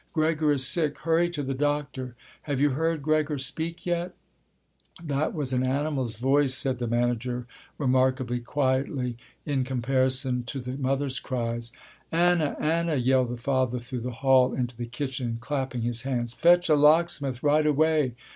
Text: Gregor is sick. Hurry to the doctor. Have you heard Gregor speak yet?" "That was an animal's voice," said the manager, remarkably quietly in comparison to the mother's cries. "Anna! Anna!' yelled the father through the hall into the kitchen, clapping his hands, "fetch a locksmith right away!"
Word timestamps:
Gregor 0.13 0.51
is 0.51 0.65
sick. 0.65 0.97
Hurry 0.97 1.29
to 1.29 1.43
the 1.43 1.53
doctor. 1.53 2.15
Have 2.49 2.59
you 2.59 2.71
heard 2.71 3.03
Gregor 3.03 3.37
speak 3.37 3.85
yet?" 3.85 4.15
"That 4.99 5.31
was 5.35 5.53
an 5.53 5.61
animal's 5.61 6.15
voice," 6.15 6.55
said 6.55 6.79
the 6.79 6.87
manager, 6.87 7.45
remarkably 7.77 8.39
quietly 8.39 9.17
in 9.45 9.63
comparison 9.63 10.41
to 10.45 10.59
the 10.59 10.71
mother's 10.75 11.19
cries. 11.19 11.71
"Anna! 12.11 12.57
Anna!' 12.59 12.95
yelled 12.95 13.29
the 13.29 13.37
father 13.37 13.77
through 13.77 14.01
the 14.01 14.09
hall 14.09 14.55
into 14.55 14.75
the 14.75 14.87
kitchen, 14.87 15.37
clapping 15.39 15.83
his 15.83 16.01
hands, 16.01 16.33
"fetch 16.33 16.67
a 16.67 16.73
locksmith 16.73 17.43
right 17.43 17.67
away!" 17.67 18.15